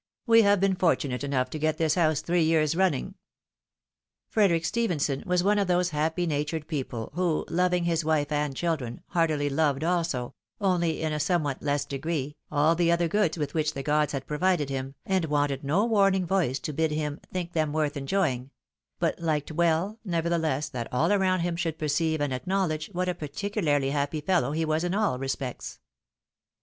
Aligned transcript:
"We 0.25 0.41
have 0.41 0.59
been 0.59 0.73
fortunate 0.75 1.23
enough 1.23 1.51
to 1.51 1.59
get 1.59 1.77
this 1.77 1.93
house 1.93 2.21
three 2.21 2.41
years 2.41 2.75
running." 2.75 3.13
Frederic 4.29 4.65
Stephenson 4.65 5.21
was 5.27 5.43
one 5.43 5.59
of 5.59 5.67
those 5.67 5.91
happy 5.91 6.25
natured 6.25 6.67
people 6.67 7.11
who, 7.13 7.45
loving 7.49 7.83
his 7.83 8.03
wife 8.03 8.31
and 8.31 8.55
children, 8.55 9.01
heartily 9.09 9.47
loved 9.47 9.83
also, 9.83 10.33
only 10.59 11.03
in 11.03 11.13
a 11.13 11.19
somewhat 11.19 11.61
less 11.61 11.85
degree, 11.85 12.35
all 12.51 12.73
the 12.73 12.91
other 12.91 13.07
goods 13.07 13.37
with 13.37 13.53
which 13.53 13.75
the 13.75 13.83
gods 13.83 14.11
had 14.11 14.25
provided 14.25 14.71
him, 14.71 14.95
and 15.05 15.25
wanted 15.25 15.63
no 15.63 15.85
warning 15.85 16.25
voice 16.25 16.57
to 16.57 16.73
bid 16.73 16.89
him" 16.89 17.19
think 17.31 17.53
them 17.53 17.71
worth 17.71 17.95
enjoying;" 17.95 18.49
but 18.99 19.19
liked 19.19 19.51
well, 19.51 19.99
nevertheless, 20.03 20.67
that 20.67 20.91
all 20.91 21.13
around 21.13 21.41
him 21.41 21.55
should 21.55 21.77
perceive 21.77 22.19
and 22.19 22.33
acknowledge 22.33 22.87
what 22.91 23.07
a 23.07 23.13
particularly 23.13 23.91
happy 23.91 24.19
feUow 24.19 24.55
he 24.57 24.65
was 24.65 24.83
in 24.83 24.95
all 24.95 25.19
respects. 25.19 25.77